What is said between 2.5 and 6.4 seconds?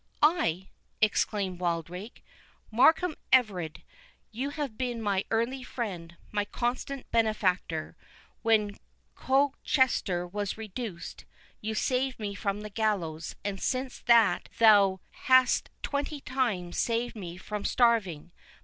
"Markham Everard, you have been my early friend,